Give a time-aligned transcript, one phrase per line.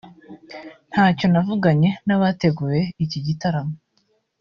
[0.91, 3.75] ntacyo navuganye nabateguye iki gitaramo